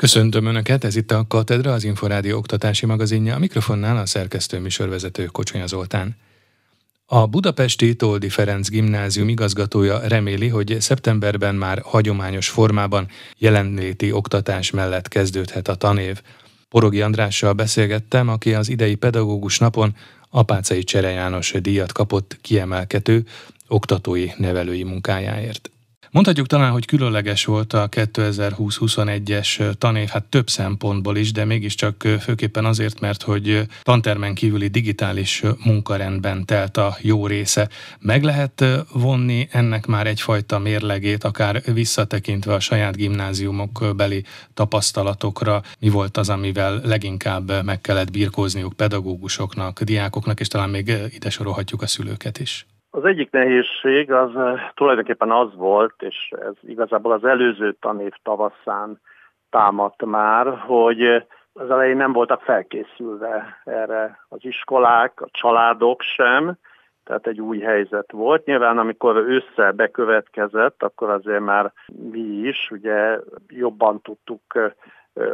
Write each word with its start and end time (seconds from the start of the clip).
Köszöntöm 0.00 0.46
Önöket, 0.46 0.84
ez 0.84 0.96
itt 0.96 1.10
a 1.10 1.24
Katedra, 1.28 1.72
az 1.72 1.84
Inforádió 1.84 2.36
oktatási 2.36 2.86
magazinja, 2.86 3.34
a 3.34 3.38
mikrofonnál 3.38 3.96
a 3.96 4.06
szerkesztő 4.06 4.58
műsorvezető 4.58 5.24
Kocsonya 5.24 5.66
Zoltán. 5.66 6.16
A 7.06 7.26
budapesti 7.26 7.96
Toldi 7.96 8.28
Ferenc 8.28 8.68
gimnázium 8.68 9.28
igazgatója 9.28 9.98
reméli, 9.98 10.48
hogy 10.48 10.76
szeptemberben 10.80 11.54
már 11.54 11.80
hagyományos 11.84 12.48
formában 12.48 13.08
jelenléti 13.38 14.12
oktatás 14.12 14.70
mellett 14.70 15.08
kezdődhet 15.08 15.68
a 15.68 15.74
tanév. 15.74 16.20
Porogi 16.68 17.00
Andrással 17.00 17.52
beszélgettem, 17.52 18.28
aki 18.28 18.54
az 18.54 18.68
idei 18.68 18.94
pedagógus 18.94 19.58
napon 19.58 19.96
Apácai 20.30 20.82
Csere 20.84 21.10
János 21.10 21.52
díjat 21.52 21.92
kapott 21.92 22.38
kiemelkedő 22.40 23.26
oktatói 23.68 24.26
nevelői 24.36 24.82
munkájáért. 24.82 25.70
Mondhatjuk 26.12 26.46
talán, 26.46 26.70
hogy 26.72 26.86
különleges 26.86 27.44
volt 27.44 27.72
a 27.72 27.88
2020-21-es 27.88 29.78
tanév, 29.78 30.08
hát 30.08 30.24
több 30.24 30.48
szempontból 30.48 31.16
is, 31.16 31.32
de 31.32 31.44
mégiscsak 31.44 32.08
főképpen 32.20 32.64
azért, 32.64 33.00
mert 33.00 33.22
hogy 33.22 33.66
tantermen 33.82 34.34
kívüli 34.34 34.68
digitális 34.68 35.42
munkarendben 35.64 36.44
telt 36.44 36.76
a 36.76 36.96
jó 37.00 37.26
része. 37.26 37.68
Meg 37.98 38.22
lehet 38.22 38.64
vonni 38.92 39.48
ennek 39.50 39.86
már 39.86 40.06
egyfajta 40.06 40.58
mérlegét, 40.58 41.24
akár 41.24 41.62
visszatekintve 41.72 42.54
a 42.54 42.60
saját 42.60 42.96
gimnáziumok 42.96 43.92
beli 43.96 44.24
tapasztalatokra, 44.54 45.62
mi 45.78 45.88
volt 45.88 46.16
az, 46.16 46.28
amivel 46.28 46.80
leginkább 46.84 47.64
meg 47.64 47.80
kellett 47.80 48.10
birkózniuk 48.10 48.72
pedagógusoknak, 48.72 49.82
diákoknak, 49.82 50.40
és 50.40 50.48
talán 50.48 50.70
még 50.70 50.92
ide 51.14 51.30
sorolhatjuk 51.30 51.82
a 51.82 51.86
szülőket 51.86 52.38
is. 52.38 52.66
Az 52.92 53.04
egyik 53.04 53.30
nehézség 53.30 54.12
az 54.12 54.36
eh, 54.36 54.70
tulajdonképpen 54.74 55.30
az 55.30 55.54
volt, 55.54 56.02
és 56.02 56.32
ez 56.40 56.54
igazából 56.62 57.12
az 57.12 57.24
előző 57.24 57.72
tanév 57.72 58.12
tavaszán 58.22 59.00
támadt 59.50 60.04
már, 60.04 60.58
hogy 60.58 61.02
eh, 61.02 61.22
az 61.52 61.70
elején 61.70 61.96
nem 61.96 62.12
voltak 62.12 62.42
felkészülve 62.42 63.60
erre 63.64 64.18
az 64.28 64.38
iskolák, 64.42 65.20
a 65.20 65.28
családok 65.30 66.02
sem, 66.02 66.56
tehát 67.04 67.26
egy 67.26 67.40
új 67.40 67.58
helyzet 67.58 68.12
volt. 68.12 68.44
Nyilván 68.44 68.78
amikor 68.78 69.16
ősszel 69.16 69.72
bekövetkezett, 69.72 70.82
akkor 70.82 71.10
azért 71.10 71.40
már 71.40 71.72
mi 72.10 72.20
is 72.20 72.70
ugye 72.70 73.18
jobban 73.48 74.00
tudtuk 74.02 74.42
eh, 74.48 74.72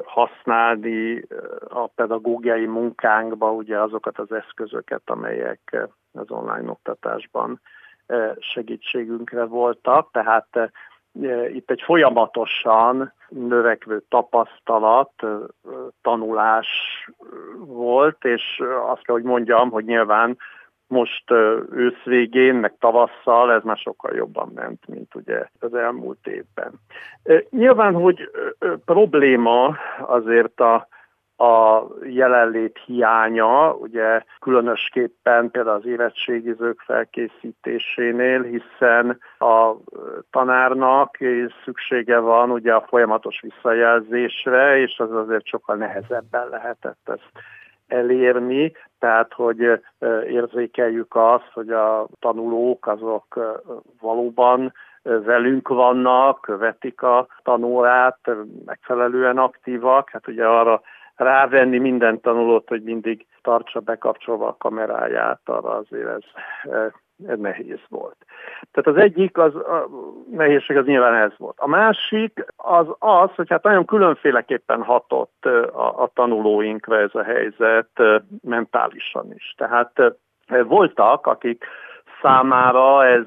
használni 0.05 1.23
a 1.69 1.87
pedagógiai 1.87 2.67
munkánkba 2.67 3.53
ugye 3.53 3.81
azokat 3.81 4.19
az 4.19 4.33
eszközöket, 4.33 5.03
amelyek 5.05 5.89
az 6.19 6.31
online 6.31 6.71
oktatásban 6.71 7.61
segítségünkre 8.39 9.45
voltak, 9.45 10.11
tehát 10.13 10.71
itt 11.53 11.71
egy 11.71 11.83
folyamatosan 11.85 13.13
növekvő 13.29 14.03
tapasztalat, 14.09 15.13
tanulás 16.03 16.69
volt, 17.59 18.25
és 18.25 18.63
azt 18.91 19.03
kell, 19.03 19.15
hogy 19.15 19.25
mondjam, 19.25 19.71
hogy 19.71 19.85
nyilván 19.85 20.39
most 20.87 21.31
ősz 21.71 22.03
végén, 22.05 22.55
meg 22.55 22.75
tavasszal 22.79 23.53
ez 23.53 23.63
már 23.63 23.77
sokkal 23.77 24.15
jobban 24.15 24.53
ment, 24.55 24.87
mint 24.87 25.15
ugye 25.15 25.49
az 25.61 25.75
elmúlt 25.75 26.27
évben. 26.27 26.73
Nyilván, 27.51 27.95
hogy 27.95 28.31
probléma 28.85 29.77
azért 30.01 30.61
a 30.61 30.89
a 31.37 31.83
jelenlét 32.05 32.81
hiánya, 32.87 33.75
ugye 33.75 34.23
különösképpen 34.41 35.51
például 35.51 35.77
az 35.77 35.87
érettségizők 35.87 36.81
felkészítésénél, 36.81 38.43
hiszen 38.43 39.19
a 39.39 39.73
tanárnak 40.31 41.17
szüksége 41.65 42.19
van 42.19 42.51
ugye 42.51 42.75
a 42.75 42.87
folyamatos 42.89 43.41
visszajelzésre, 43.41 44.79
és 44.79 44.99
az 44.99 45.13
azért 45.13 45.47
sokkal 45.47 45.77
nehezebben 45.77 46.49
lehetett 46.49 47.01
ezt 47.05 47.31
elérni, 47.87 48.73
tehát 48.99 49.33
hogy 49.33 49.81
érzékeljük 50.27 51.15
azt, 51.17 51.51
hogy 51.53 51.71
a 51.71 52.09
tanulók 52.19 52.87
azok 52.87 53.57
valóban 54.01 54.73
velünk 55.03 55.69
vannak, 55.69 56.41
követik 56.41 57.03
a 57.03 57.27
tanórát, 57.43 58.19
megfelelően 58.65 59.39
aktívak, 59.39 60.11
hát 60.11 60.29
ugye 60.29 60.47
arra 60.47 60.81
rávenni 61.17 61.79
minden 61.79 62.21
tanulót, 62.21 62.69
hogy 62.69 62.83
mindig 62.83 63.27
tartsa 63.43 63.81
bekapcsolva 63.81 64.49
a 64.49 64.57
kameráját, 64.59 65.41
arra 65.45 65.71
azért 65.71 66.09
ez, 66.09 66.23
ez 67.27 67.39
nehéz 67.39 67.81
volt. 67.89 68.17
Tehát 68.73 68.99
az 68.99 69.05
egyik 69.05 69.39
az, 69.39 69.55
a 69.55 69.89
nehézség 70.31 70.77
az 70.77 70.87
nyilván 70.87 71.15
ez 71.15 71.33
volt. 71.37 71.59
A 71.59 71.69
másik 71.69 72.45
az 72.57 72.87
az, 72.99 73.31
hogy 73.35 73.49
hát 73.49 73.63
nagyon 73.63 73.85
különféleképpen 73.85 74.83
hatott 74.83 75.45
a, 75.73 76.03
a 76.03 76.11
tanulóinkra 76.15 76.99
ez 76.99 77.15
a 77.15 77.23
helyzet 77.23 78.03
mentálisan 78.43 79.33
is. 79.35 79.55
Tehát 79.57 79.93
voltak, 80.49 81.27
akik 81.27 81.65
számára 82.23 83.07
ez 83.07 83.27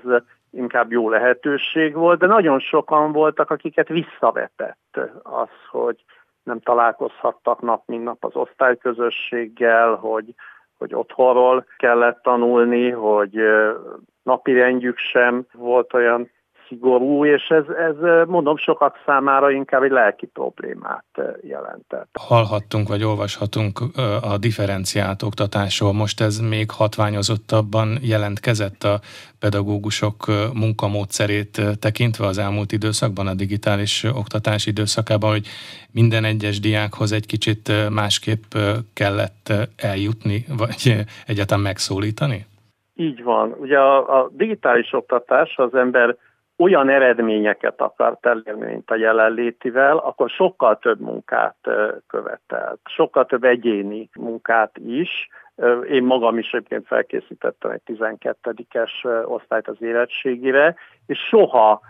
inkább 0.52 0.92
jó 0.92 1.10
lehetőség 1.10 1.94
volt, 1.96 2.20
de 2.20 2.28
nagyon 2.28 2.60
sokan 2.60 3.12
voltak, 3.12 3.52
akiket 3.52 3.88
visszavetett 3.88 5.00
az, 5.24 5.50
hogy 5.70 6.04
nem 6.44 6.60
találkozhattak 6.60 7.62
nap, 7.62 7.84
mint 7.86 8.04
nap 8.04 8.26
az 8.26 8.36
osztályközösséggel, 8.36 9.96
hogy, 9.96 10.34
hogy 10.78 10.96
otthonról 10.96 11.66
kellett 11.78 12.22
tanulni, 12.24 12.90
hogy 12.90 13.40
napi 14.24 14.54
rendjük 14.54 14.98
sem 14.98 15.46
volt 15.54 15.94
olyan 15.94 16.30
szigorú, 16.70 17.26
és 17.26 17.48
ez, 17.48 17.64
ez 17.68 18.28
mondom 18.28 18.58
sokak 18.58 18.96
számára 19.06 19.52
inkább 19.52 19.84
egy 19.84 19.92
lelki 19.92 20.26
problémát 20.26 21.06
jelentett. 21.42 22.10
Hallhattunk 22.20 22.88
vagy 22.88 23.04
olvashatunk 23.04 23.80
a 24.22 24.38
differenciált 24.38 25.24
oktatásról, 25.24 25.94
most 25.94 26.22
ez 26.22 26.40
még 26.40 26.72
hatványozottabban 26.72 27.98
jelentkezett 28.02 28.84
a 28.84 29.00
pedagógusok 29.40 30.16
munkamódszerét 30.54 31.62
tekintve 31.80 32.26
az 32.26 32.38
elmúlt 32.38 32.72
időszakban, 32.72 33.28
a 33.28 33.34
digitális 33.34 34.04
oktatás 34.04 34.66
időszakában, 34.66 35.30
hogy 35.30 35.48
minden 35.92 36.24
egyes 36.24 36.60
diákhoz 36.60 37.12
egy 37.12 37.26
kicsit 37.26 37.72
másképp 37.90 38.54
kellett 38.94 39.54
eljutni, 39.78 40.46
vagy 40.58 40.96
egyáltalán 41.28 41.64
megszólítani? 41.64 42.46
Így 42.96 43.24
van. 43.24 43.56
Ugye 43.60 43.78
a, 43.78 44.20
a 44.20 44.30
digitális 44.32 44.94
oktatás 44.94 45.54
az 45.58 45.76
ember 45.76 46.18
olyan 46.60 46.90
eredményeket 46.90 47.82
akart 47.82 48.26
elérni, 48.26 48.66
mint 48.66 48.92
a 48.92 48.96
jelenlétivel, 48.96 49.98
akkor 49.98 50.30
sokkal 50.30 50.78
több 50.80 51.00
munkát 51.00 51.58
követelt, 52.08 52.80
sokkal 52.86 53.26
több 53.26 53.44
egyéni 53.44 54.10
munkát 54.20 54.78
is. 54.78 55.30
Én 55.90 56.04
magam 56.04 56.38
is 56.38 56.52
egyébként 56.52 56.88
felkészítettem 56.88 57.72
egy 57.72 57.82
12-es 57.86 59.26
osztályt 59.26 59.68
az 59.68 59.82
érettségére, 59.82 60.76
és 61.06 61.20
soha 61.20 61.82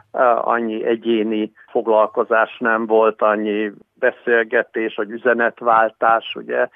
annyi 0.42 0.86
egyéni 0.86 1.52
foglalkozás 1.72 2.58
nem 2.58 2.86
volt, 2.86 3.22
annyi 3.22 3.72
beszélgetés, 3.94 4.96
vagy 4.96 5.10
üzenetváltás 5.10 6.36
ugye 6.36 6.68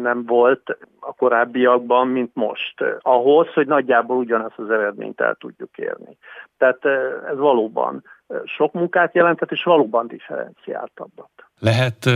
nem 0.00 0.26
volt 0.26 0.78
a 1.00 1.14
korábbiakban, 1.14 2.08
mint 2.08 2.34
most. 2.34 2.84
Ahhoz, 2.98 3.52
hogy 3.52 3.66
nagyjából 3.66 4.16
ugyanazt 4.16 4.58
az 4.58 4.70
eredményt 4.70 5.20
el 5.20 5.34
tudjuk 5.34 5.78
érni. 5.78 6.16
Tehát 6.58 6.84
ez 7.30 7.36
valóban 7.36 8.04
sok 8.44 8.72
munkát 8.72 9.14
jelentett, 9.14 9.50
és 9.50 9.64
valóban 9.64 10.06
differenciáltabbat. 10.06 11.30
Lehet 11.62 12.10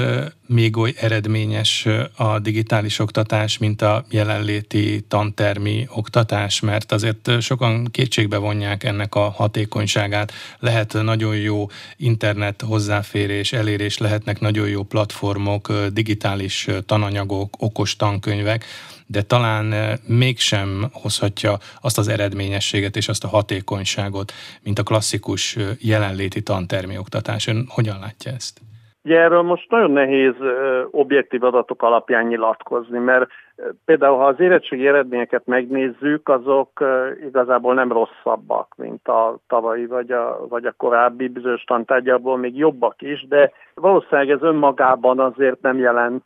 még 0.47 0.77
oly 0.77 0.95
eredményes 0.97 1.87
a 2.17 2.39
digitális 2.39 2.99
oktatás, 2.99 3.59
mint 3.59 3.83
a 3.83 4.05
jelenléti 4.11 5.05
tantermi 5.09 5.87
oktatás, 5.91 6.61
mert 6.61 6.93
azért 6.93 7.41
sokan 7.41 7.85
kétségbe 7.91 8.37
vonják 8.37 8.85
ennek 8.85 9.15
a 9.15 9.31
hatékonyságát. 9.31 10.33
Lehet 10.59 10.93
nagyon 10.93 11.37
jó 11.37 11.67
internet 11.97 12.63
hozzáférés, 12.63 13.53
elérés, 13.53 13.99
lehetnek 13.99 14.41
nagyon 14.41 14.69
jó 14.69 14.83
platformok, 14.83 15.73
digitális 15.93 16.69
tananyagok, 16.87 17.57
okos 17.59 17.97
tankönyvek, 17.97 18.65
de 19.07 19.23
talán 19.23 19.99
mégsem 20.07 20.89
hozhatja 20.93 21.59
azt 21.81 21.99
az 21.99 22.09
eredményességet 22.09 22.97
és 22.97 23.09
azt 23.09 23.25
a 23.25 23.29
hatékonyságot, 23.29 24.33
mint 24.63 24.79
a 24.79 24.83
klasszikus 24.83 25.57
jelenléti 25.79 26.43
tantermi 26.43 26.99
oktatás. 26.99 27.47
Ön 27.47 27.67
hogyan 27.69 27.99
látja 27.99 28.33
ezt? 28.33 28.61
Ugye 29.07 29.21
erről 29.21 29.43
most 29.43 29.71
nagyon 29.71 29.91
nehéz 29.91 30.35
objektív 30.91 31.45
adatok 31.45 31.83
alapján 31.83 32.27
nyilatkozni, 32.27 32.99
mert 32.99 33.31
például 33.85 34.17
ha 34.17 34.27
az 34.27 34.41
érettségi 34.41 34.87
eredményeket 34.87 35.47
megnézzük, 35.47 36.29
azok 36.29 36.85
igazából 37.27 37.75
nem 37.75 37.93
rosszabbak, 37.93 38.75
mint 38.77 39.09
a 39.09 39.39
tavalyi 39.49 39.87
vagy 39.87 40.11
a, 40.11 40.47
vagy 40.49 40.65
a 40.65 40.75
korábbi 40.77 41.29
bizonyos 41.29 41.65
tantárgyakból, 41.65 42.37
még 42.37 42.57
jobbak 42.57 43.03
is, 43.03 43.27
de 43.29 43.53
valószínűleg 43.75 44.31
ez 44.31 44.43
önmagában 44.43 45.21
azért 45.21 45.61
nem 45.61 45.79
jelent 45.79 46.25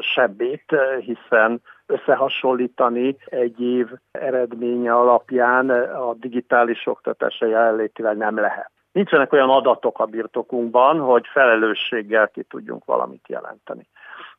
sebbét, 0.00 0.76
hiszen 1.00 1.60
összehasonlítani 1.86 3.16
egy 3.24 3.60
év 3.60 3.86
eredménye 4.12 4.94
alapján 4.94 5.70
a 5.70 6.14
digitális 6.14 6.86
oktatása 6.86 7.46
jelenlétivel 7.46 8.14
nem 8.14 8.36
lehet. 8.36 8.71
Nincsenek 8.92 9.32
olyan 9.32 9.50
adatok 9.50 9.98
a 9.98 10.04
birtokunkban, 10.04 11.00
hogy 11.00 11.26
felelősséggel 11.26 12.28
ki 12.28 12.42
tudjunk 12.42 12.84
valamit 12.84 13.28
jelenteni. 13.28 13.86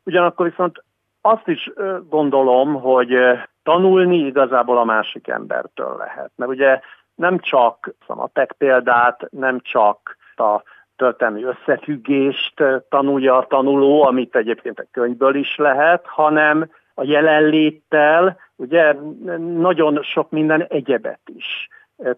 Ugyanakkor 0.04 0.50
viszont 0.50 0.84
azt 1.22 1.48
is 1.48 1.72
gondolom, 2.10 2.82
hogy 2.82 3.18
tanulni 3.64 4.18
igazából 4.18 4.78
a 4.78 4.84
másik 4.84 5.28
embertől 5.28 5.96
lehet. 5.98 6.32
Mert 6.36 6.52
ugye 6.52 6.80
nem 7.16 7.40
csak 7.40 7.94
a 8.08 8.28
tech 8.28 8.54
példát, 8.58 9.28
nem 9.32 9.60
csak 9.60 10.18
a 10.36 10.62
történelmi 10.96 11.44
összefüggést 11.44 12.64
tanulja 12.90 13.38
a 13.38 13.48
tanuló, 13.48 14.04
amit 14.04 14.36
egyébként 14.36 14.80
a 14.80 14.86
könyvből 14.92 15.36
is 15.36 15.56
lehet, 15.56 16.06
hanem 16.06 16.70
a 16.94 17.04
jelenléttel, 17.04 18.38
ugye 18.56 18.94
nagyon 19.38 20.04
sok 20.04 20.30
minden 20.30 20.66
egyebet 20.70 21.22
is. 21.26 21.70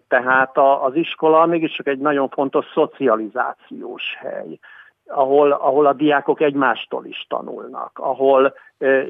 Tehát 0.08 0.58
az 0.58 0.94
iskola 0.94 1.46
mégiscsak 1.46 1.86
egy 1.86 1.98
nagyon 1.98 2.28
fontos 2.28 2.66
szocializációs 2.74 4.16
hely, 4.18 4.58
ahol, 5.06 5.52
ahol 5.52 5.86
a 5.86 5.92
diákok 5.92 6.40
egymástól 6.40 7.04
is 7.04 7.26
tanulnak, 7.28 7.90
ahol 7.94 8.54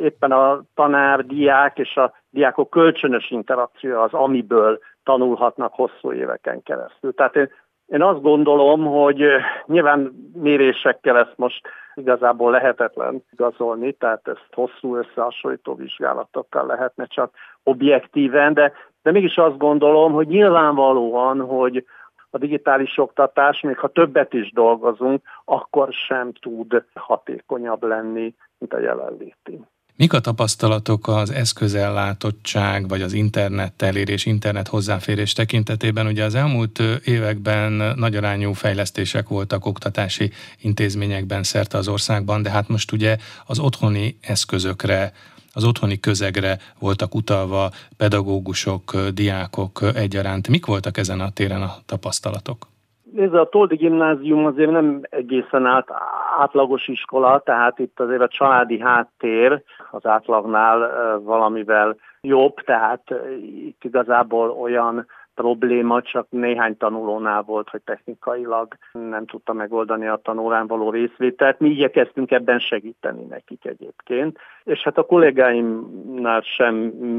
éppen 0.02 0.32
a 0.32 0.62
tanár, 0.74 1.26
diák 1.26 1.78
és 1.78 1.96
a 1.96 2.12
diákok 2.30 2.70
kölcsönös 2.70 3.30
interakció 3.30 4.00
az, 4.00 4.12
amiből 4.12 4.78
tanulhatnak 5.04 5.74
hosszú 5.74 6.12
éveken 6.12 6.62
keresztül. 6.62 7.14
Tehát 7.14 7.36
én, 7.36 7.50
én 7.86 8.02
azt 8.02 8.22
gondolom, 8.22 8.84
hogy 8.84 9.24
nyilván 9.66 10.30
mérésekkel 10.34 11.18
ezt 11.18 11.36
most 11.36 11.68
igazából 11.94 12.50
lehetetlen 12.50 13.22
igazolni, 13.32 13.92
tehát 13.92 14.28
ezt 14.28 14.48
hosszú 14.52 14.96
összehasonlító 14.96 15.74
vizsgálatokkal 15.74 16.66
lehetne 16.66 17.06
csak 17.06 17.34
objektíven, 17.62 18.54
de, 18.54 18.72
de 19.02 19.10
mégis 19.10 19.36
azt 19.36 19.58
gondolom, 19.58 20.12
hogy 20.12 20.26
nyilvánvalóan, 20.26 21.40
hogy 21.40 21.84
a 22.30 22.38
digitális 22.38 22.98
oktatás, 22.98 23.60
még 23.60 23.78
ha 23.78 23.88
többet 23.88 24.32
is 24.32 24.52
dolgozunk, 24.52 25.22
akkor 25.44 25.92
sem 25.92 26.32
tud 26.32 26.84
hatékonyabb 26.94 27.82
lenni, 27.82 28.34
mint 28.58 28.72
a 28.72 28.78
jelenléti. 28.78 29.60
Mik 29.98 30.12
a 30.12 30.20
tapasztalatok 30.20 31.08
az 31.08 31.30
eszközellátottság, 31.30 32.88
vagy 32.88 33.02
az 33.02 33.12
internet 33.12 33.82
elérés, 33.82 34.26
internet 34.26 34.68
hozzáférés 34.68 35.32
tekintetében? 35.32 36.06
Ugye 36.06 36.24
az 36.24 36.34
elmúlt 36.34 36.78
években 37.04 37.72
nagyarányú 37.96 38.52
fejlesztések 38.52 39.28
voltak 39.28 39.66
oktatási 39.66 40.30
intézményekben 40.62 41.42
szerte 41.42 41.78
az 41.78 41.88
országban, 41.88 42.42
de 42.42 42.50
hát 42.50 42.68
most 42.68 42.92
ugye 42.92 43.16
az 43.46 43.58
otthoni 43.58 44.18
eszközökre, 44.22 45.12
az 45.52 45.64
otthoni 45.64 46.00
közegre 46.00 46.58
voltak 46.78 47.14
utalva 47.14 47.70
pedagógusok, 47.96 48.96
diákok 49.14 49.80
egyaránt. 49.94 50.48
Mik 50.48 50.66
voltak 50.66 50.96
ezen 50.98 51.20
a 51.20 51.30
téren 51.30 51.62
a 51.62 51.74
tapasztalatok? 51.86 52.66
Nézd, 53.12 53.34
a 53.34 53.48
Toldi 53.48 53.76
gimnázium 53.76 54.46
azért 54.46 54.70
nem 54.70 55.00
egészen 55.10 55.66
át, 55.66 55.86
átlagos 56.36 56.88
iskola, 56.88 57.38
tehát 57.38 57.78
itt 57.78 58.00
azért 58.00 58.20
a 58.20 58.28
családi 58.28 58.80
háttér 58.80 59.62
az 59.90 60.06
átlagnál 60.06 60.90
valamivel 61.20 61.96
jobb, 62.20 62.54
tehát 62.54 63.02
itt 63.40 63.84
igazából 63.84 64.50
olyan 64.50 65.06
probléma 65.34 66.02
csak 66.02 66.26
néhány 66.30 66.76
tanulónál 66.76 67.42
volt, 67.42 67.68
hogy 67.68 67.80
technikailag 67.84 68.74
nem 68.92 69.26
tudta 69.26 69.52
megoldani 69.52 70.06
a 70.06 70.20
tanulán 70.22 70.66
való 70.66 70.90
részvételt. 70.90 71.60
Mi 71.60 71.68
igyekeztünk 71.68 72.30
ebben 72.30 72.58
segíteni 72.58 73.24
nekik 73.24 73.64
egyébként, 73.64 74.38
és 74.64 74.82
hát 74.82 74.98
a 74.98 75.06
kollégáimnál 75.06 76.40
sem 76.40 76.74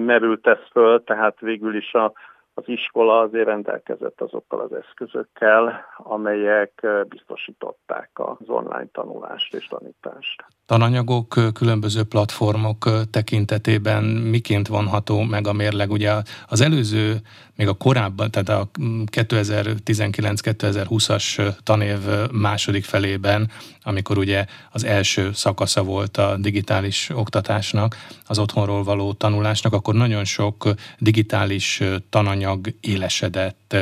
merült 0.05 0.47
ez 0.47 0.59
föl, 0.71 1.03
tehát 1.03 1.39
végül 1.39 1.75
is 1.75 1.93
a 1.93 2.13
az 2.57 2.63
iskola 2.65 3.19
azért 3.19 3.45
rendelkezett 3.45 4.21
azokkal 4.21 4.59
az 4.59 4.73
eszközökkel, 4.73 5.85
amelyek 5.97 6.87
biztosították 7.07 8.09
az 8.13 8.35
online 8.45 8.87
tanulást 8.91 9.53
és 9.53 9.67
tanítást. 9.67 10.45
Tananyagok, 10.65 11.35
különböző 11.53 12.03
platformok 12.03 12.89
tekintetében 13.11 14.03
miként 14.03 14.67
vonható 14.67 15.21
meg 15.21 15.47
a 15.47 15.53
mérleg? 15.53 15.91
Ugye 15.91 16.11
az 16.47 16.61
előző, 16.61 17.15
még 17.55 17.67
a 17.67 17.73
korábban, 17.73 18.31
tehát 18.31 18.49
a 18.49 18.67
2019-2020-as 19.11 21.53
tanév 21.63 21.97
második 22.31 22.83
felében, 22.83 23.49
amikor 23.81 24.17
ugye 24.17 24.45
az 24.71 24.85
első 24.85 25.31
szakasza 25.31 25.83
volt 25.83 26.17
a 26.17 26.37
digitális 26.37 27.09
oktatásnak, 27.13 27.95
az 28.27 28.39
otthonról 28.39 28.83
való 28.83 29.13
tanulásnak, 29.13 29.73
akkor 29.73 29.93
nagyon 29.93 30.23
sok 30.23 30.67
digitális 30.97 31.81
tananyag 32.09 32.46
anyag 32.47 32.67
élesedett, 32.81 33.75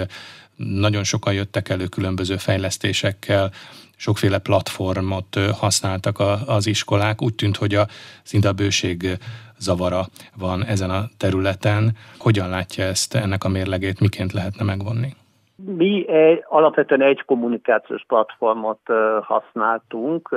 nagyon 0.56 1.04
sokan 1.04 1.34
jöttek 1.34 1.70
elő 1.70 1.86
különböző 1.86 2.36
fejlesztésekkel, 2.38 3.50
sokféle 3.96 4.40
platformot 4.40 5.40
használtak 5.60 6.20
az 6.48 6.68
iskolák. 6.68 7.22
Úgy 7.22 7.36
tűnt, 7.36 7.58
hogy 7.58 7.76
a 7.76 7.86
szinte 8.24 8.48
a 8.48 8.54
bőség 8.54 9.18
zavara 9.58 10.06
van 10.38 10.66
ezen 10.66 10.90
a 10.90 11.04
területen. 11.18 11.92
Hogyan 12.18 12.50
látja 12.50 12.84
ezt, 12.84 13.16
ennek 13.16 13.44
a 13.44 13.50
mérlegét, 13.50 14.00
miként 14.00 14.34
lehetne 14.34 14.66
megvonni? 14.66 15.14
Mi 15.56 16.10
egy, 16.10 16.44
alapvetően 16.48 17.02
egy 17.02 17.24
kommunikációs 17.26 18.04
platformot 18.08 18.80
használtunk, 19.22 20.36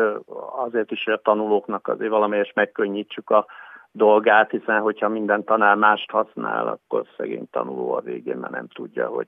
azért 0.65 0.91
is, 0.91 1.05
hogy 1.05 1.15
a 1.15 1.21
tanulóknak 1.23 1.89
azért 1.89 2.11
valamelyes 2.11 2.53
megkönnyítsük 2.55 3.31
a 3.31 3.47
dolgát, 3.93 4.51
hiszen 4.51 4.81
hogyha 4.81 5.09
minden 5.09 5.45
tanár 5.45 5.77
mást 5.77 6.11
használ, 6.11 6.67
akkor 6.67 7.05
szegény 7.17 7.49
tanuló 7.51 7.93
a 7.93 8.01
végén 8.01 8.37
már 8.37 8.51
nem 8.51 8.69
tudja, 8.69 9.07
hogy 9.07 9.27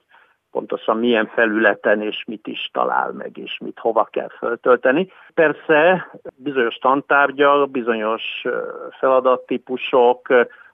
pontosan 0.50 0.96
milyen 0.96 1.26
felületen 1.26 2.02
és 2.02 2.24
mit 2.26 2.46
is 2.46 2.70
talál 2.72 3.12
meg, 3.12 3.36
és 3.36 3.58
mit 3.58 3.78
hova 3.78 4.04
kell 4.04 4.28
föltölteni. 4.28 5.12
Persze 5.34 6.10
bizonyos 6.36 6.74
tantárgyak, 6.74 7.70
bizonyos 7.70 8.44
feladattípusok 8.98 10.28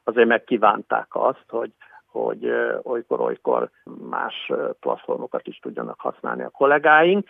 azért 0.05 0.29
megkívánták 0.29 1.07
azt, 1.11 1.45
hogy 1.49 1.71
hogy 2.17 2.53
olykor-olykor 2.83 3.71
más 4.11 4.53
platformokat 4.81 5.47
is 5.47 5.59
tudjanak 5.59 6.01
használni 6.01 6.43
a 6.43 6.49
kollégáink. 6.49 7.29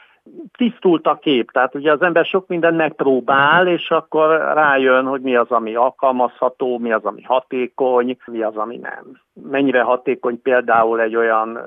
Tisztult 0.56 1.06
a 1.06 1.14
kép, 1.14 1.50
tehát 1.50 1.74
ugye 1.74 1.92
az 1.92 2.02
ember 2.02 2.24
sok 2.24 2.46
mindent 2.46 2.76
megpróbál, 2.76 3.66
és 3.66 3.90
akkor 3.90 4.28
rájön, 4.54 5.06
hogy 5.06 5.20
mi 5.20 5.36
az, 5.36 5.50
ami 5.50 5.74
alkalmazható, 5.74 6.78
mi 6.78 6.92
az, 6.92 7.04
ami 7.04 7.22
hatékony, 7.22 8.16
mi 8.26 8.42
az, 8.42 8.56
ami 8.56 8.76
nem. 8.76 9.20
Mennyire 9.32 9.82
hatékony 9.82 10.42
például 10.42 11.00
egy 11.00 11.16
olyan 11.16 11.60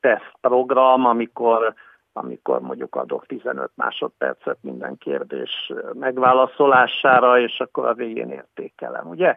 tesztprogram, 0.00 1.06
amikor 1.06 1.74
amikor 2.16 2.60
mondjuk 2.60 2.96
adok 2.96 3.26
15 3.26 3.70
másodpercet 3.74 4.56
minden 4.60 4.98
kérdés 4.98 5.72
megválaszolására, 5.92 7.38
és 7.40 7.60
akkor 7.60 7.86
a 7.86 7.94
végén 7.94 8.30
értékelem. 8.30 9.08
Ugye 9.08 9.36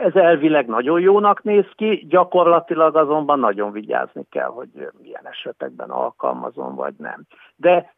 ez 0.00 0.14
elvileg 0.14 0.66
nagyon 0.66 1.00
jónak 1.00 1.42
néz 1.42 1.66
ki, 1.74 2.06
gyakorlatilag 2.08 2.96
azonban 2.96 3.38
nagyon 3.38 3.72
vigyázni 3.72 4.26
kell, 4.30 4.48
hogy 4.48 4.68
milyen 5.02 5.26
esetekben 5.26 5.90
alkalmazom, 5.90 6.74
vagy 6.74 6.94
nem. 6.98 7.22
De 7.56 7.94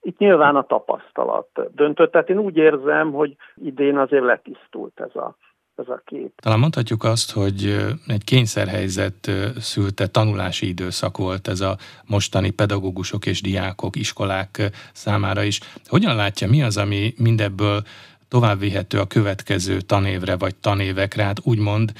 itt 0.00 0.18
nyilván 0.18 0.56
a 0.56 0.66
tapasztalat 0.66 1.48
döntött. 1.74 2.12
Tehát 2.12 2.28
én 2.28 2.38
úgy 2.38 2.56
érzem, 2.56 3.12
hogy 3.12 3.36
idén 3.54 3.98
azért 3.98 4.24
letisztult 4.24 5.00
ez 5.00 5.16
a 5.16 5.36
ez 5.80 5.88
a 5.88 6.02
kép. 6.04 6.40
Talán 6.40 6.58
mondhatjuk 6.58 7.04
azt, 7.04 7.32
hogy 7.32 7.76
egy 8.06 8.24
kényszerhelyzet 8.24 9.30
szülte 9.58 10.06
tanulási 10.06 10.68
időszak 10.68 11.16
volt 11.16 11.48
ez 11.48 11.60
a 11.60 11.76
mostani 12.06 12.50
pedagógusok 12.50 13.26
és 13.26 13.40
diákok, 13.42 13.96
iskolák 13.96 14.70
számára 14.92 15.42
is. 15.42 15.60
Hogyan 15.86 16.16
látja, 16.16 16.48
mi 16.48 16.62
az, 16.62 16.76
ami 16.76 17.14
mindebből 17.16 17.82
tovább 18.28 18.58
vihető 18.58 18.98
a 18.98 19.06
következő 19.06 19.80
tanévre 19.80 20.36
vagy 20.36 20.56
tanévekre, 20.56 21.22
hát 21.22 21.40
úgymond 21.44 21.92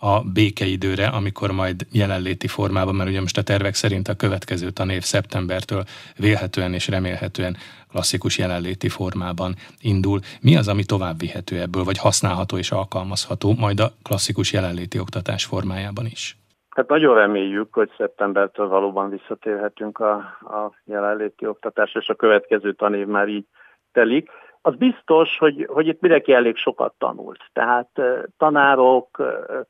a 0.00 0.20
békeidőre, 0.34 1.06
amikor 1.06 1.50
majd 1.50 1.86
jelenléti 1.92 2.46
formában, 2.46 2.94
mert 2.94 3.10
ugye 3.10 3.20
most 3.20 3.38
a 3.38 3.42
tervek 3.42 3.74
szerint 3.74 4.08
a 4.08 4.14
következő 4.14 4.70
tanév 4.70 5.02
szeptembertől 5.02 5.82
vélhetően 6.16 6.72
és 6.74 6.88
remélhetően 6.88 7.56
klasszikus 7.90 8.38
jelenléti 8.38 8.88
formában 8.88 9.54
indul. 9.80 10.18
Mi 10.42 10.56
az, 10.56 10.68
ami 10.68 10.84
tovább 10.84 11.18
vihető 11.18 11.60
ebből, 11.60 11.84
vagy 11.84 11.98
használható 11.98 12.56
és 12.56 12.70
alkalmazható 12.70 13.54
majd 13.58 13.80
a 13.80 13.88
klasszikus 14.02 14.52
jelenléti 14.52 14.98
oktatás 14.98 15.44
formájában 15.44 16.06
is? 16.06 16.36
Hát 16.70 16.88
nagyon 16.88 17.14
reméljük, 17.14 17.74
hogy 17.74 17.90
szeptembertől 17.96 18.68
valóban 18.68 19.10
visszatérhetünk 19.10 19.98
a, 19.98 20.14
a 20.40 20.72
jelenléti 20.84 21.46
oktatás, 21.46 21.94
és 21.94 22.08
a 22.08 22.14
következő 22.14 22.72
tanév 22.72 23.06
már 23.06 23.28
így 23.28 23.46
telik 23.92 24.30
az 24.62 24.76
biztos, 24.76 25.38
hogy, 25.38 25.66
hogy 25.72 25.86
itt 25.86 26.00
mindenki 26.00 26.32
elég 26.32 26.56
sokat 26.56 26.94
tanult. 26.98 27.38
Tehát 27.52 27.88
tanárok, 28.36 29.22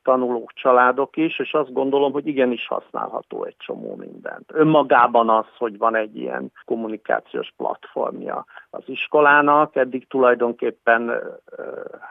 tanulók, 0.02 0.52
családok 0.52 1.16
is, 1.16 1.38
és 1.38 1.52
azt 1.52 1.72
gondolom, 1.72 2.12
hogy 2.12 2.26
igenis 2.26 2.66
használható 2.66 3.44
egy 3.44 3.56
csomó 3.58 3.94
mindent. 3.94 4.50
Önmagában 4.52 5.28
az, 5.28 5.46
hogy 5.58 5.78
van 5.78 5.94
egy 5.94 6.16
ilyen 6.16 6.52
kommunikációs 6.64 7.52
platformja 7.56 8.44
az 8.70 8.82
iskolának, 8.86 9.76
eddig 9.76 10.06
tulajdonképpen 10.08 11.22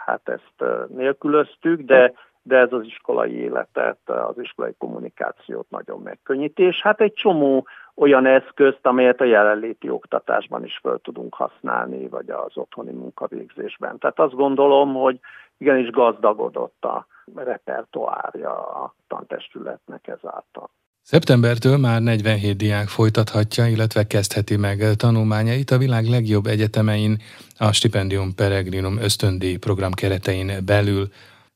hát 0.05 0.29
ezt 0.29 0.87
nélkülöztük, 0.87 1.81
de 1.81 2.13
de 2.41 2.57
ez 2.57 2.71
az 2.71 2.83
iskolai 2.85 3.35
életet, 3.35 3.99
az 4.05 4.39
iskolai 4.39 4.73
kommunikációt 4.77 5.69
nagyon 5.69 6.01
megkönnyíti, 6.01 6.63
és 6.63 6.81
hát 6.81 7.01
egy 7.01 7.13
csomó 7.13 7.67
olyan 7.95 8.25
eszközt, 8.25 8.79
amelyet 8.81 9.21
a 9.21 9.25
jelenléti 9.25 9.89
oktatásban 9.89 10.65
is 10.65 10.79
fel 10.81 10.99
tudunk 11.03 11.33
használni, 11.33 12.07
vagy 12.07 12.29
az 12.29 12.57
otthoni 12.57 12.91
munkavégzésben. 12.91 13.97
Tehát 13.97 14.19
azt 14.19 14.35
gondolom, 14.35 14.93
hogy 14.93 15.19
igenis 15.57 15.89
gazdagodott 15.89 16.85
a 16.85 17.07
repertoárja 17.35 18.51
a 18.83 18.95
tantestületnek 19.07 20.07
ezáltal. 20.07 20.69
Szeptembertől 21.01 21.77
már 21.77 22.01
47 22.01 22.57
diák 22.57 22.87
folytathatja, 22.87 23.67
illetve 23.67 24.07
kezdheti 24.07 24.57
meg 24.57 24.77
tanulmányait 24.95 25.71
a 25.71 25.77
világ 25.77 26.05
legjobb 26.05 26.45
egyetemein 26.45 27.17
a 27.57 27.71
Stipendium 27.71 28.35
Peregrinum 28.35 28.97
ösztöndíj 28.97 29.57
program 29.57 29.91
keretein 29.91 30.51
belül. 30.65 31.07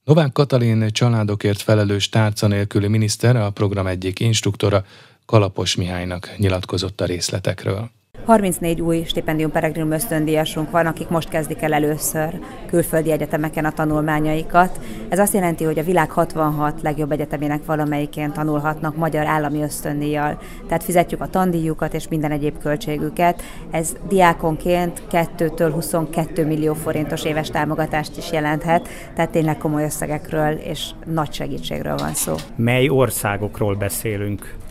Novák 0.04 0.32
Katalin 0.32 0.92
családokért 0.92 1.62
felelős 1.62 2.10
tárca 2.10 2.48
nélküli 2.48 2.88
miniszter, 2.88 3.36
a 3.36 3.50
program 3.50 3.88
egyik 3.88 4.20
instruktora, 4.20 4.86
Kalapos 5.26 5.76
Mihálynak 5.76 6.34
nyilatkozott 6.38 7.02
a 7.02 7.06
részletekről. 7.06 7.92
34 8.26 8.82
új 8.82 9.04
stipendium 9.04 9.52
peregrinum 9.52 9.92
ösztöndíjasunk 9.92 10.72
van, 10.72 10.86
akik 10.86 11.10
most 11.10 11.30
kezdik 11.30 11.62
el 11.62 11.74
először 11.74 12.40
külföldi 12.68 13.12
egyetemeken 13.12 13.66
a 13.66 13.72
tanulmányaikat. 13.72 14.80
Ez 15.10 15.20
azt 15.20 15.34
jelenti, 15.34 15.64
hogy 15.64 15.80
a 15.80 15.84
világ 15.84 16.12
66 16.12 16.82
legjobb 16.82 17.12
egyetemének 17.12 17.66
valamelyikén 17.66 18.32
tanulhatnak 18.32 18.96
magyar 18.96 19.26
állami 19.26 19.62
ösztöndíjjal. 19.62 20.40
Tehát 20.68 20.84
fizetjük 20.84 21.22
a 21.22 21.28
tandíjukat 21.28 21.94
és 21.94 22.08
minden 22.08 22.32
egyéb 22.32 22.58
költségüket. 22.62 23.42
Ez 23.72 23.96
diákonként 24.08 25.02
2-től 25.12 25.70
22 25.74 26.46
millió 26.46 26.74
forintos 26.74 27.26
éves 27.26 27.50
támogatást 27.50 28.18
is 28.18 28.32
jelenthet, 28.32 28.88
tehát 29.16 29.32
tényleg 29.32 29.58
komoly 29.58 29.84
összegekről 29.84 30.52
és 30.52 30.90
nagy 31.06 31.34
segítségről 31.34 31.98
van 31.98 32.14
szó. 32.14 32.36
Mely 32.56 32.90
országokról 32.90 33.76
beszélünk? 33.76 34.63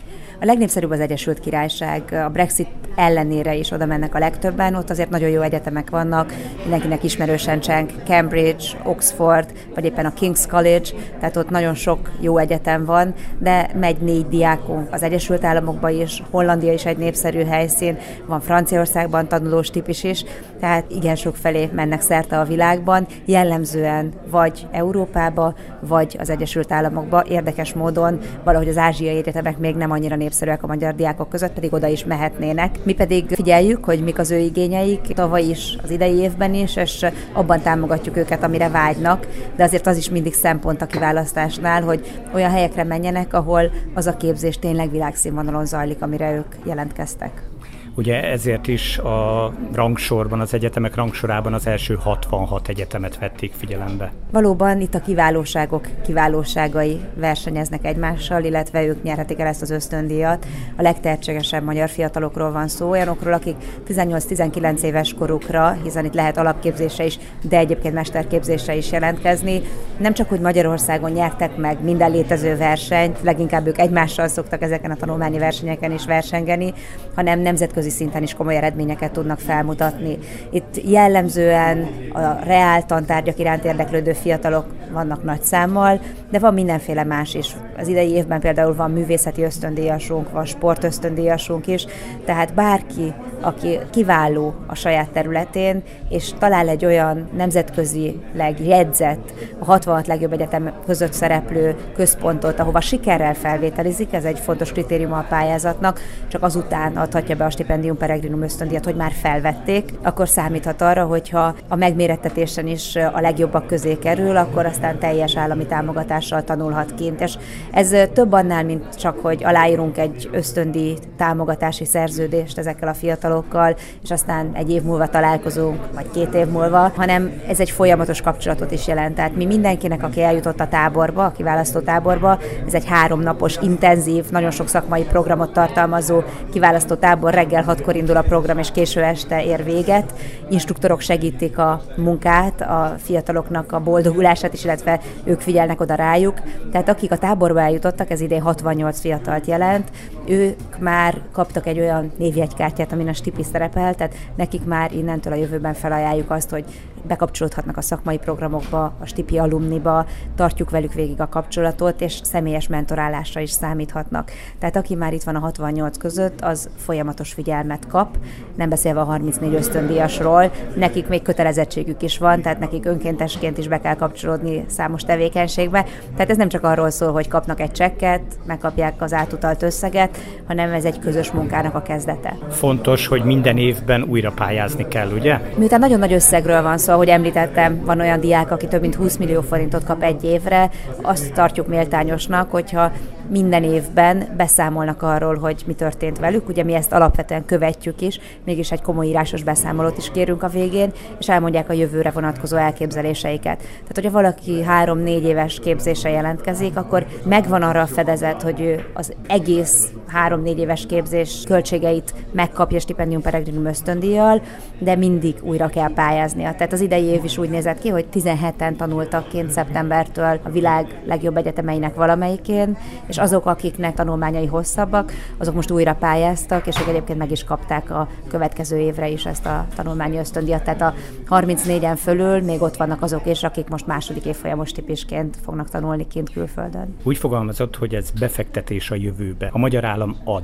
A 0.43 0.45
legnépszerűbb 0.45 0.91
az 0.91 0.99
Egyesült 0.99 1.39
Királyság, 1.39 2.13
a 2.25 2.29
Brexit 2.29 2.67
ellenére 2.95 3.55
is 3.55 3.71
oda 3.71 3.85
mennek 3.85 4.15
a 4.15 4.19
legtöbben, 4.19 4.75
ott 4.75 4.89
azért 4.89 5.09
nagyon 5.09 5.29
jó 5.29 5.41
egyetemek 5.41 5.89
vannak, 5.89 6.33
mindenkinek 6.61 7.03
ismerősen 7.03 7.59
cseng, 7.59 7.89
Cambridge, 8.05 8.63
Oxford, 8.83 9.51
vagy 9.75 9.85
éppen 9.85 10.05
a 10.05 10.13
King's 10.19 10.45
College, 10.49 10.89
tehát 11.19 11.35
ott 11.35 11.49
nagyon 11.49 11.73
sok 11.73 12.11
jó 12.19 12.37
egyetem 12.37 12.85
van, 12.85 13.13
de 13.39 13.69
megy 13.79 13.97
négy 13.97 14.27
diákunk 14.27 14.93
az 14.93 15.03
Egyesült 15.03 15.43
Államokba 15.43 15.89
is, 15.89 16.23
Hollandia 16.31 16.73
is 16.73 16.85
egy 16.85 16.97
népszerű 16.97 17.43
helyszín, 17.43 17.97
van 18.25 18.41
Franciaországban 18.41 19.27
tanulós 19.27 19.69
típus 19.69 20.03
is, 20.03 20.23
tehát 20.59 20.85
igen 20.91 21.15
sok 21.15 21.35
felé 21.35 21.69
mennek 21.73 22.01
szerte 22.01 22.39
a 22.39 22.43
világban, 22.43 23.07
jellemzően 23.25 24.13
vagy 24.29 24.67
Európába, 24.71 25.55
vagy 25.79 26.15
az 26.19 26.29
Egyesült 26.29 26.71
Államokba. 26.71 27.23
Érdekes 27.29 27.73
módon 27.73 28.19
valahogy 28.43 28.69
az 28.69 28.77
ázsiai 28.77 29.17
egyetemek 29.17 29.57
még 29.57 29.75
nem 29.75 29.91
annyira 29.91 30.15
népszerűek 30.33 30.63
a 30.63 30.67
magyar 30.67 30.95
diákok 30.95 31.29
között, 31.29 31.53
pedig 31.53 31.73
oda 31.73 31.87
is 31.87 32.05
mehetnének. 32.05 32.79
Mi 32.83 32.93
pedig 32.93 33.25
figyeljük, 33.27 33.85
hogy 33.85 34.03
mik 34.03 34.19
az 34.19 34.31
ő 34.31 34.37
igényeik, 34.37 35.01
tavaly 35.01 35.43
is, 35.43 35.77
az 35.83 35.89
idei 35.89 36.15
évben 36.15 36.53
is, 36.53 36.75
és 36.75 37.05
abban 37.33 37.61
támogatjuk 37.61 38.17
őket, 38.17 38.43
amire 38.43 38.69
vágynak, 38.69 39.27
de 39.55 39.63
azért 39.63 39.87
az 39.87 39.97
is 39.97 40.09
mindig 40.09 40.33
szempont 40.33 40.81
a 40.81 40.85
kiválasztásnál, 40.85 41.81
hogy 41.81 42.21
olyan 42.33 42.51
helyekre 42.51 42.83
menjenek, 42.83 43.33
ahol 43.33 43.71
az 43.93 44.07
a 44.07 44.17
képzés 44.17 44.59
tényleg 44.59 44.91
világszínvonalon 44.91 45.65
zajlik, 45.65 46.01
amire 46.01 46.31
ők 46.31 46.55
jelentkeztek. 46.65 47.52
Ugye 47.95 48.23
ezért 48.23 48.67
is 48.67 48.97
a 48.97 49.53
rangsorban, 49.73 50.39
az 50.39 50.53
egyetemek 50.53 50.95
rangsorában 50.95 51.53
az 51.53 51.67
első 51.67 51.93
66 51.93 52.67
egyetemet 52.67 53.17
vették 53.17 53.53
figyelembe. 53.53 54.11
Valóban 54.31 54.81
itt 54.81 54.93
a 54.93 55.01
kiválóságok 55.01 55.87
kiválóságai 56.03 56.99
versenyeznek 57.15 57.85
egymással, 57.85 58.43
illetve 58.43 58.85
ők 58.85 59.03
nyerhetik 59.03 59.39
el 59.39 59.47
ezt 59.47 59.61
az 59.61 59.69
ösztöndíjat. 59.69 60.45
A 60.75 60.81
legtehetségesebb 60.81 61.63
magyar 61.63 61.89
fiatalokról 61.89 62.51
van 62.51 62.67
szó, 62.67 62.89
olyanokról, 62.89 63.33
akik 63.33 63.55
18-19 63.87 64.81
éves 64.81 65.13
korukra, 65.13 65.77
hiszen 65.83 66.05
itt 66.05 66.13
lehet 66.13 66.37
alapképzésre 66.37 67.05
is, 67.05 67.19
de 67.41 67.57
egyébként 67.57 67.93
mesterképzésre 67.93 68.75
is 68.75 68.91
jelentkezni. 68.91 69.61
Nem 69.97 70.13
csak, 70.13 70.29
hogy 70.29 70.39
Magyarországon 70.39 71.11
nyertek 71.11 71.55
meg 71.55 71.83
minden 71.83 72.11
létező 72.11 72.55
versenyt, 72.55 73.21
leginkább 73.21 73.67
ők 73.67 73.79
egymással 73.79 74.27
szoktak 74.27 74.61
ezeken 74.61 74.91
a 74.91 74.95
tanulmányi 74.95 75.37
versenyeken 75.37 75.91
is 75.91 76.05
versengeni, 76.05 76.73
hanem 77.15 77.39
nemzetközi 77.39 77.82
nemzetközi 77.83 77.89
szinten 77.89 78.23
is 78.23 78.33
komoly 78.33 78.55
eredményeket 78.55 79.11
tudnak 79.11 79.39
felmutatni. 79.39 80.17
Itt 80.51 80.89
jellemzően 80.89 81.87
a 82.13 82.43
reál 82.43 82.85
tantárgyak 82.85 83.39
iránt 83.39 83.65
érdeklődő 83.65 84.13
fiatalok 84.13 84.65
vannak 84.91 85.23
nagy 85.23 85.41
számmal, 85.41 85.99
de 86.31 86.39
van 86.39 86.53
mindenféle 86.53 87.03
más 87.03 87.33
is. 87.33 87.55
Az 87.77 87.87
idei 87.87 88.09
évben 88.09 88.39
például 88.39 88.75
van 88.75 88.91
művészeti 88.91 89.43
ösztöndíjasunk, 89.43 90.31
van 90.31 90.45
sportösztöndíjasunk 90.45 91.67
is, 91.67 91.85
tehát 92.25 92.53
bárki, 92.53 93.13
aki 93.43 93.79
kiváló 93.89 94.53
a 94.67 94.75
saját 94.75 95.09
területén, 95.09 95.83
és 96.09 96.31
talál 96.39 96.67
egy 96.67 96.85
olyan 96.85 97.29
nemzetközileg 97.35 98.65
jegyzett, 98.65 99.33
a 99.59 99.65
66 99.65 100.07
legjobb 100.07 100.33
egyetem 100.33 100.71
között 100.85 101.13
szereplő 101.13 101.75
központot, 101.95 102.59
ahova 102.59 102.81
sikerrel 102.81 103.33
felvételizik, 103.33 104.13
ez 104.13 104.23
egy 104.23 104.39
fontos 104.39 104.71
kritérium 104.71 105.13
a 105.13 105.25
pályázatnak, 105.29 105.99
csak 106.27 106.43
azután 106.43 106.97
adhatja 106.97 107.35
be 107.35 107.45
a 107.45 107.49
stipendium 107.49 107.97
peregrinum 107.97 108.41
ösztöndíjat, 108.41 108.85
hogy 108.85 108.95
már 108.95 109.11
felvették, 109.11 109.93
akkor 110.03 110.27
számíthat 110.27 110.81
arra, 110.81 111.05
hogyha 111.05 111.55
a 111.67 111.75
megmérettetésen 111.75 112.67
is 112.67 112.95
a 112.95 113.21
legjobbak 113.21 113.67
közé 113.67 113.97
kerül, 113.97 114.37
akkor 114.37 114.65
aztán 114.65 114.99
teljes 114.99 115.37
állami 115.37 115.65
támogatással 115.65 116.43
tanulhat 116.43 116.95
kint. 116.95 117.21
És 117.21 117.37
ez 117.71 117.95
több 118.13 118.31
annál, 118.31 118.63
mint 118.63 118.95
csak, 118.95 119.19
hogy 119.19 119.43
aláírunk 119.43 119.97
egy 119.97 120.29
ösztöndi 120.31 120.97
támogatási 121.17 121.85
szerződést 121.85 122.57
ezekkel 122.57 122.87
a 122.87 122.93
fiatalokkal, 123.33 123.75
és 124.03 124.11
aztán 124.11 124.51
egy 124.53 124.69
év 124.71 124.81
múlva 124.81 125.07
találkozunk, 125.07 125.79
vagy 125.93 126.09
két 126.13 126.33
év 126.33 126.47
múlva, 126.47 126.91
hanem 126.95 127.41
ez 127.47 127.59
egy 127.59 127.69
folyamatos 127.69 128.21
kapcsolatot 128.21 128.71
is 128.71 128.87
jelent. 128.87 129.15
Tehát 129.15 129.35
mi 129.35 129.45
mindenkinek, 129.45 130.03
aki 130.03 130.21
eljutott 130.21 130.59
a 130.59 130.67
táborba, 130.67 131.25
a 131.25 131.31
kiválasztó 131.31 131.79
táborba, 131.79 132.39
ez 132.67 132.73
egy 132.73 132.85
háromnapos, 132.85 133.57
intenzív, 133.61 134.25
nagyon 134.29 134.51
sok 134.51 134.67
szakmai 134.67 135.03
programot 135.03 135.53
tartalmazó 135.53 136.21
kiválasztó 136.51 136.95
tábor 136.95 137.33
reggel 137.33 137.63
hatkor 137.63 137.95
indul 137.95 138.17
a 138.17 138.21
program, 138.21 138.57
és 138.57 138.71
késő 138.71 139.01
este 139.01 139.43
ér 139.43 139.63
véget. 139.63 140.13
Instruktorok 140.53 141.01
segítik 141.01 141.57
a 141.57 141.81
munkát, 141.95 142.61
a 142.61 142.95
fiataloknak 142.97 143.71
a 143.71 143.79
boldogulását 143.79 144.53
is, 144.53 144.63
illetve 144.63 144.99
ők 145.23 145.39
figyelnek 145.39 145.81
oda 145.81 145.95
rájuk. 145.95 146.41
Tehát 146.71 146.89
akik 146.89 147.11
a 147.11 147.17
táborba 147.17 147.61
eljutottak, 147.61 148.09
ez 148.09 148.21
idén 148.21 148.41
68 148.41 148.99
fiatalt 148.99 149.45
jelent, 149.45 149.91
ők 150.27 150.79
már 150.79 151.21
kaptak 151.31 151.67
egy 151.67 151.79
olyan 151.79 152.11
névjegykártyát, 152.17 152.91
amin 152.91 153.07
a 153.07 153.13
stipi 153.13 153.43
szerepel, 153.43 153.95
tehát 153.95 154.15
nekik 154.35 154.65
már 154.65 154.91
innentől 154.91 155.33
a 155.33 155.35
jövőben 155.35 155.73
felajánljuk 155.73 156.31
azt, 156.31 156.49
hogy 156.49 156.65
bekapcsolódhatnak 157.07 157.77
a 157.77 157.81
szakmai 157.81 158.17
programokba, 158.17 158.93
a 158.99 159.05
stipi 159.05 159.37
alumniba, 159.37 160.05
tartjuk 160.35 160.69
velük 160.69 160.93
végig 160.93 161.21
a 161.21 161.29
kapcsolatot, 161.29 162.01
és 162.01 162.19
személyes 162.23 162.67
mentorálásra 162.67 163.41
is 163.41 163.51
számíthatnak. 163.51 164.31
Tehát 164.59 164.75
aki 164.75 164.95
már 164.95 165.13
itt 165.13 165.23
van 165.23 165.35
a 165.35 165.39
68 165.39 165.97
között, 165.97 166.41
az 166.41 166.69
folyamatos 166.77 167.33
figyelmet 167.33 167.87
kap, 167.87 168.17
nem 168.55 168.69
beszélve 168.69 168.99
a 168.99 169.03
34 169.03 169.53
ösztöndíjasról, 169.53 170.51
nekik 170.75 171.07
még 171.07 171.21
kötelezettségük 171.21 172.01
is 172.01 172.17
van, 172.17 172.41
tehát 172.41 172.59
nekik 172.59 172.85
önkéntesként 172.85 173.57
is 173.57 173.67
be 173.67 173.79
kell 173.79 173.95
kapcsolódni 173.95 174.65
számos 174.67 175.01
tevékenységbe. 175.01 175.85
Tehát 176.15 176.29
ez 176.29 176.37
nem 176.37 176.49
csak 176.49 176.63
arról 176.63 176.89
szól, 176.89 177.11
hogy 177.11 177.27
kapnak 177.27 177.59
egy 177.59 177.71
csekket, 177.71 178.21
megkapják 178.45 179.01
az 179.01 179.13
átutalt 179.13 179.63
összeget, 179.63 180.17
hanem 180.47 180.73
ez 180.73 180.85
egy 180.85 180.99
közös 180.99 181.31
munkának 181.31 181.75
a 181.75 181.81
kezdete. 181.81 182.37
Fontos, 182.49 183.07
hogy 183.07 183.23
minden 183.23 183.57
évben 183.57 184.03
újra 184.03 184.31
pályázni 184.31 184.87
kell, 184.87 185.11
ugye? 185.11 185.39
Miután 185.57 185.79
nagyon 185.79 185.99
nagy 185.99 186.13
összegről 186.13 186.61
van 186.61 186.77
szó, 186.77 186.92
ahogy 186.93 187.09
említettem, 187.09 187.81
van 187.85 187.99
olyan 187.99 188.19
diák, 188.19 188.51
aki 188.51 188.67
több 188.67 188.81
mint 188.81 188.95
20 188.95 189.17
millió 189.17 189.41
forintot 189.41 189.83
kap 189.83 190.03
egy 190.03 190.23
évre, 190.23 190.69
azt 191.01 191.33
tartjuk 191.33 191.67
méltányosnak, 191.67 192.51
hogyha 192.51 192.91
minden 193.29 193.63
évben 193.63 194.33
beszámolnak 194.37 195.01
arról, 195.01 195.37
hogy 195.37 195.63
mi 195.67 195.73
történt 195.73 196.19
velük. 196.19 196.49
Ugye 196.49 196.63
mi 196.63 196.73
ezt 196.73 196.91
alapvetően 196.91 197.45
követjük 197.45 198.01
is, 198.01 198.19
mégis 198.45 198.71
egy 198.71 198.81
komoly 198.81 199.07
írásos 199.07 199.43
beszámolót 199.43 199.97
is 199.97 200.11
kérünk 200.11 200.43
a 200.43 200.47
végén, 200.47 200.91
és 201.19 201.29
elmondják 201.29 201.69
a 201.69 201.73
jövőre 201.73 202.09
vonatkozó 202.09 202.57
elképzeléseiket. 202.57 203.57
Tehát, 203.57 203.95
hogyha 203.95 204.11
valaki 204.11 204.63
három-négy 204.63 205.23
éves 205.23 205.59
képzése 205.59 206.09
jelentkezik, 206.09 206.77
akkor 206.77 207.05
megvan 207.25 207.61
arra 207.61 207.81
a 207.81 207.87
fedezet, 207.87 208.41
hogy 208.41 208.61
ő 208.61 208.85
az 208.93 209.13
egész 209.27 209.91
három-négy 210.07 210.59
éves 210.59 210.85
képzés 210.85 211.43
költségeit 211.47 212.13
megkapja 212.31 212.79
stipendium 212.79 213.21
peregrinum 213.21 213.65
ösztöndíjjal, 213.65 214.41
de 214.79 214.95
mindig 214.95 215.35
újra 215.41 215.67
kell 215.67 215.93
pályáznia. 215.93 216.53
Tehát 216.53 216.73
az 216.73 216.81
idei 216.81 217.03
év 217.03 217.23
is 217.23 217.37
úgy 217.37 217.49
nézett 217.49 217.79
ki, 217.79 217.89
hogy 217.89 218.05
17-en 218.13 218.75
tanultak 218.75 219.27
kint 219.27 219.51
szeptembertől 219.51 220.39
a 220.43 220.49
világ 220.49 221.01
legjobb 221.05 221.37
egyetemeinek 221.37 221.95
valamelyikén, 221.95 222.77
és 223.13 223.19
azok, 223.19 223.45
akiknek 223.45 223.93
tanulmányai 223.93 224.45
hosszabbak, 224.45 225.11
azok 225.37 225.55
most 225.55 225.71
újra 225.71 225.95
pályáztak, 225.95 226.67
és 226.67 226.75
egyébként 226.75 227.17
meg 227.17 227.31
is 227.31 227.43
kapták 227.43 227.91
a 227.91 228.07
következő 228.27 228.77
évre 228.77 229.07
is 229.09 229.25
ezt 229.25 229.45
a 229.45 229.65
tanulmányi 229.75 230.17
ösztöndíjat. 230.17 230.63
Tehát 230.63 230.81
a 230.81 230.93
34-en 231.29 231.97
fölül 231.97 232.41
még 232.41 232.61
ott 232.61 232.75
vannak 232.75 233.01
azok 233.01 233.25
is, 233.25 233.43
akik 233.43 233.67
most 233.67 233.87
második 233.87 234.25
évfolyamos 234.25 234.71
tipisként 234.71 235.37
fognak 235.43 235.69
tanulni 235.69 236.07
kint 236.07 236.31
külföldön. 236.31 236.95
Úgy 237.03 237.17
fogalmazott, 237.17 237.75
hogy 237.75 237.95
ez 237.95 238.11
befektetés 238.11 238.91
a 238.91 238.95
jövőbe. 238.95 239.49
A 239.51 239.57
magyar 239.57 239.85
állam 239.85 240.15
ad 240.23 240.43